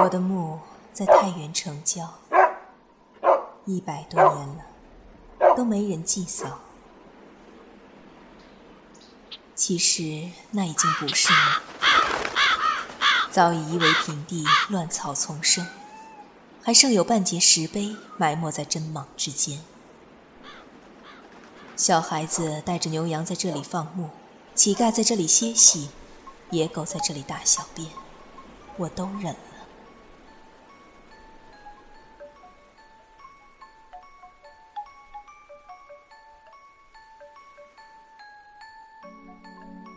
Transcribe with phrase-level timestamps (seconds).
[0.00, 0.58] 我的墓
[0.92, 2.14] 在太原城郊，
[3.66, 6.58] 一百多年了，都没人祭扫。
[9.54, 11.62] 其实那已经不是了，
[13.30, 15.66] 早已夷为平地，乱草丛生，
[16.62, 19.60] 还剩有半截石碑埋没在针莽之间。
[21.76, 24.08] 小孩子带着牛羊在这里放牧，
[24.54, 25.90] 乞丐在这里歇息，
[26.50, 27.88] 野狗在这里大小便，
[28.78, 29.51] 我都忍了。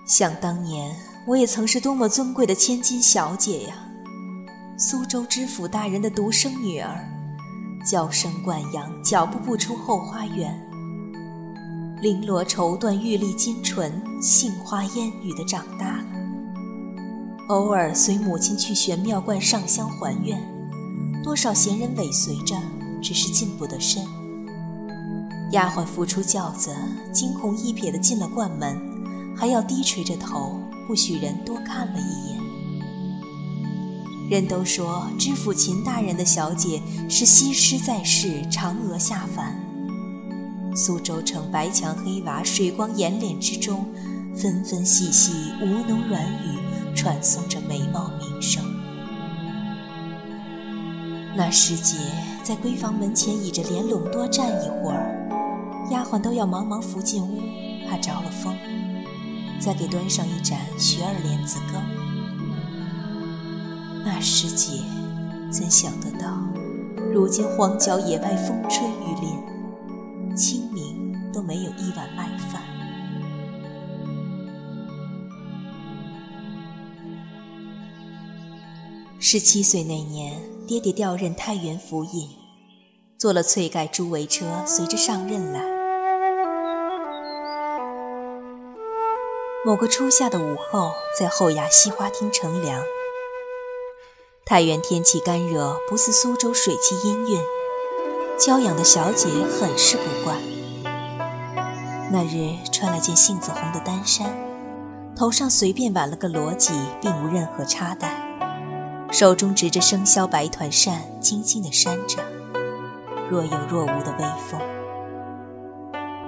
[0.05, 0.95] 想当年，
[1.26, 3.76] 我也曾是多么尊贵的千金小姐呀！
[4.78, 7.09] 苏州知府大人的独生女儿，
[7.84, 10.55] 娇生惯养，脚步不出后花园，
[12.04, 16.06] 绫罗绸缎，玉立金唇，杏花烟雨的长大。
[17.47, 20.40] 偶尔随母亲去玄妙观上香还愿，
[21.23, 22.56] 多少闲人尾随着，
[23.02, 24.03] 只是进不得身。
[25.52, 26.75] 丫鬟扶出轿子，
[27.12, 28.94] 惊鸿一瞥地进了观门。
[29.36, 32.39] 还要低垂着头，不许人多看了一眼。
[34.30, 39.59] 人都说知府秦大人的小姐是西施在世，嫦娥下凡。
[40.75, 43.86] 苏州城白墙黑瓦、水光掩脸之中，
[44.36, 48.63] 纷纷细细吴侬软语，传颂着美貌名声。
[51.38, 51.97] 那师姐
[52.44, 55.30] 在闺房门前倚着帘笼多站一会儿，
[55.91, 57.41] 丫鬟都要忙忙扶进屋，
[57.88, 58.56] 怕着了风。
[59.59, 61.81] 再给端上一盏雪儿莲子羹。
[64.03, 64.81] 那时节，
[65.52, 66.38] 怎想得到，
[67.12, 72.62] 如今荒郊野外风吹雨淋，清明都没有一碗麦饭。
[79.19, 82.29] 十七岁那年，爹爹调任太原府尹，
[83.18, 85.75] 坐了翠盖朱围车，随着上任来。
[89.66, 92.84] 某个初夏的午后，在后衙西花厅乘凉。
[94.46, 97.42] 太原天气干热，不似苏州水气氤氲，
[98.38, 100.38] 娇养的小姐很是不惯。
[102.12, 104.38] 那日穿了件杏子红的单衫，
[105.18, 108.22] 头上随便挽了个罗髻，并无任何插带，
[109.12, 112.20] 手中执着生肖白团扇，轻轻地扇着，
[113.32, 114.62] 若有若无的微风。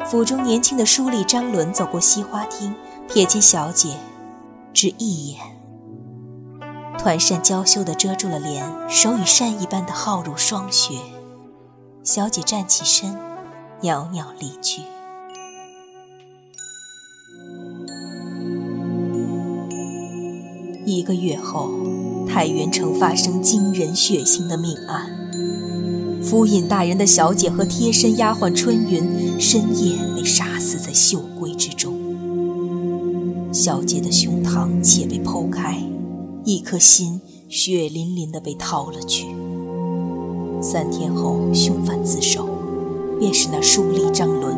[0.07, 2.75] 府中年轻的书吏张伦走过西花厅。
[3.09, 3.93] 瞥见小姐，
[4.73, 5.39] 只一眼，
[6.99, 10.95] 团扇娇羞地遮住了脸，手与扇一般的皓如霜雪。
[12.03, 13.17] 小姐站起身，
[13.81, 14.81] 袅袅离去。
[20.85, 21.71] 一个月后，
[22.27, 31.96] 太原城发生惊人血腥的命案，府尹大人的小姐和贴身丫鬟春云深夜被杀死在绣闺之中。
[33.59, 35.81] 小姐的胸膛且被剖开，
[36.45, 37.19] 一颗心
[37.49, 39.25] 血淋淋的被掏了去。
[40.61, 42.47] 三天后，凶犯自首，
[43.19, 44.55] 便是那书吏张伦。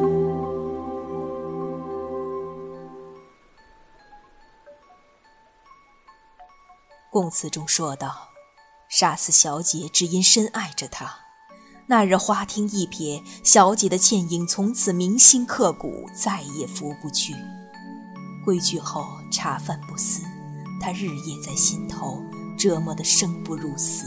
[7.10, 8.14] 供词中说道
[8.92, 11.10] ：“杀死小姐只因深爱着她。
[11.88, 17.34] 那日花厅一瞥，小姐的倩影从此铭心刻骨，再也拂不去。”
[18.44, 20.22] 归去后茶饭不思，
[20.82, 22.22] 他日夜在心头
[22.58, 24.06] 折磨得生不如死。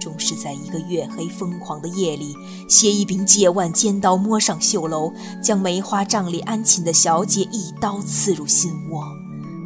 [0.00, 2.34] 终是在一个月黑风狂的夜里，
[2.68, 5.12] 携一柄解腕尖刀摸上绣楼，
[5.42, 9.04] 将梅花帐里安寝的小姐一刀刺入心窝，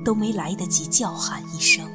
[0.05, 1.89] 都没来得及叫喊一声，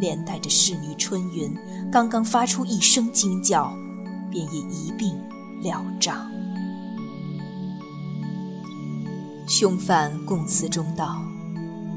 [0.00, 1.56] 连带着侍女春云
[1.92, 3.72] 刚刚发出一声惊叫，
[4.32, 5.16] 便也一并
[5.62, 6.33] 了账。
[9.46, 11.22] 凶犯供词中道：“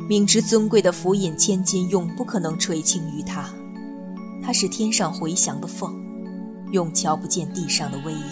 [0.10, 3.50] 明知尊贵的府尹千金永不可能垂青于他，
[4.44, 5.96] 他是天上回翔的凤，
[6.72, 8.24] 永瞧不见地上的威仪。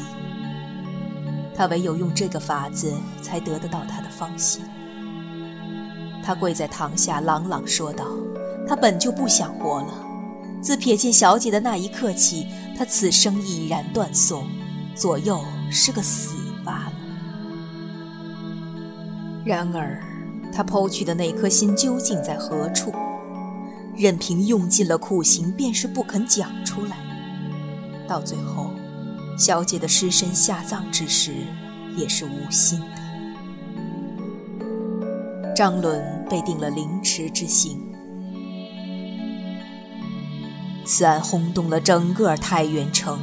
[1.56, 4.62] 他唯有用这个法子，才得得到他的芳心。”
[6.22, 8.06] 他跪在堂下，朗朗说道
[8.68, 9.94] ：“他本就不想活了，
[10.62, 12.48] 自瞥见小姐的那一刻起，
[12.78, 14.46] 他此生已然断送，
[14.94, 15.40] 左右
[15.72, 16.35] 是个死
[19.46, 20.02] 然而，
[20.52, 22.92] 他剖去的那颗心究竟在何处？
[23.96, 26.98] 任凭用尽了苦刑，便是不肯讲出来。
[28.08, 28.72] 到最后，
[29.38, 31.32] 小姐的尸身下葬之时，
[31.96, 32.88] 也是无心的。
[35.56, 37.80] 张伦被定了凌迟之刑。
[40.84, 43.20] 此案轰动了整个太原城。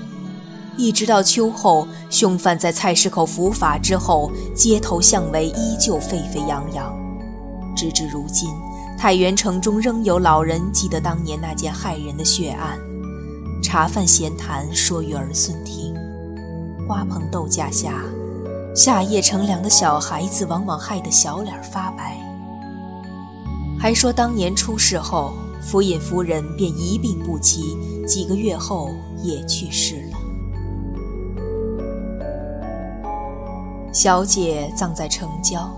[0.76, 6.94] 一直到秋后，凶犯在菜市口伏法之后，街头巷尾依旧沸沸扬扬。
[7.76, 8.50] 直至如今，
[8.98, 12.78] 太原城中仍有老人记得当年那件骇人的血案。
[13.62, 15.94] 茶饭闲谈，说与儿孙听。
[16.86, 18.02] 瓜棚豆架下，
[18.74, 22.18] 夏夜乘凉的小孩子往往害得小脸发白。
[23.78, 27.76] 还说当年出事后，府尹夫人便一病不起，
[28.06, 28.90] 几个月后
[29.22, 30.18] 也去世了。
[33.92, 35.70] 小姐葬在城郊，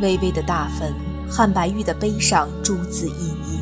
[0.00, 0.94] 微微的大坟，
[1.30, 3.60] 汉白玉的碑上朱字印印。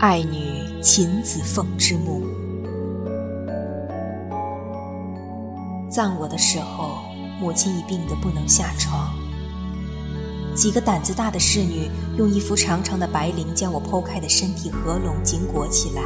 [0.00, 2.24] 爱女秦子凤之墓。
[5.88, 6.98] 葬我的时候，
[7.40, 9.14] 母亲已病得不能下床。
[10.56, 16.02] 几个胆子大的侍女用一幅长长的白绫将我剖开的身体合拢紧裹起来，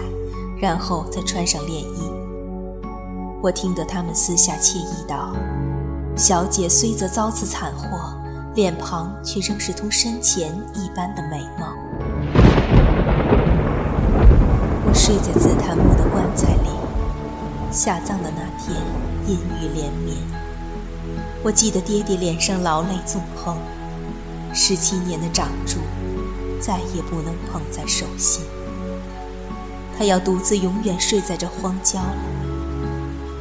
[0.60, 2.12] 然后再穿上殓衣。
[3.42, 5.34] 我听得他们私下窃意道。
[6.20, 8.14] 小姐虽则遭此惨祸，
[8.54, 11.72] 脸庞却仍是同生前一般的美貌。
[14.84, 16.68] 我睡在紫檀木的棺材里，
[17.72, 18.76] 下葬的那天
[19.26, 20.14] 阴雨连绵。
[21.42, 23.56] 我记得爹爹脸上老泪纵横，
[24.52, 25.78] 十七年的长柱
[26.60, 28.44] 再也不能捧在手心。
[29.98, 32.18] 他要独自永远睡在这荒郊了。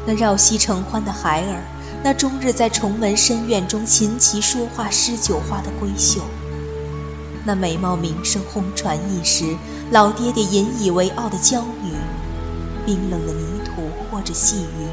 [0.07, 1.61] 那绕膝承欢的孩儿。
[2.01, 6.21] 那终日在重门深院中琴棋书画诗酒花的闺秀，
[7.45, 9.57] 那美貌名声轰传一时、
[9.91, 11.91] 老爹爹引以为傲的娇女，
[12.85, 14.87] 冰冷的泥土或者细雨，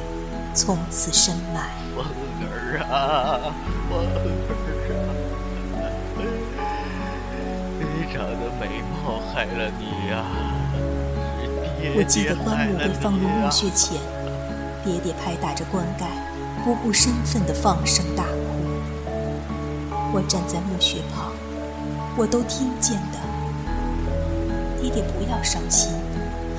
[0.53, 1.71] 从此深埋。
[1.95, 2.05] 凤
[2.51, 3.55] 儿啊，
[3.89, 4.11] 凤儿
[4.99, 5.87] 啊，
[7.79, 10.25] 你长得美貌害了你呀！
[11.97, 13.97] 我记得棺木被放入墓穴前，
[14.85, 16.11] 爹爹拍打着棺盖。
[16.67, 19.13] 不顾身份的放声大哭，
[20.13, 21.31] 我站在墓穴旁，
[22.17, 23.19] 我都听见的。
[24.83, 25.93] 爹爹不要伤心，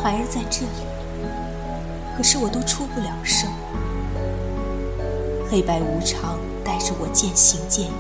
[0.02, 0.88] 孩儿在这里。
[2.16, 3.50] 可是我都出不了声。
[5.52, 7.94] 黑白无常带着我渐行渐远，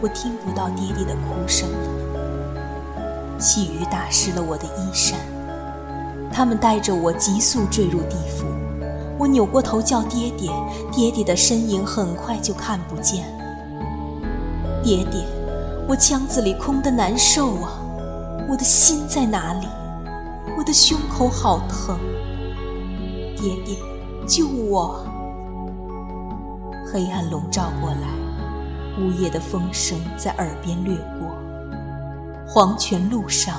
[0.00, 3.38] 我听不到爹爹的哭声了。
[3.38, 5.20] 细雨打湿了我的衣衫，
[6.32, 8.46] 他们带着我急速坠入地府。
[9.18, 10.50] 我扭过头叫爹爹，
[10.92, 13.44] 爹爹的身影很快就看不见了。
[14.82, 15.24] 爹爹，
[15.88, 17.80] 我腔子里空得难受啊！
[18.48, 19.66] 我的心在哪里？
[20.58, 21.98] 我的胸口好疼。
[23.36, 23.76] 爹爹，
[24.26, 25.04] 救我！
[26.92, 28.08] 黑暗笼罩过来，
[28.98, 31.36] 呜咽的风声在耳边掠过。
[32.46, 33.56] 黄泉路上，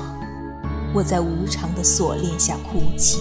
[0.94, 3.20] 我在无常的锁链下哭泣。